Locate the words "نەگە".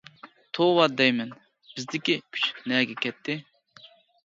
2.73-2.99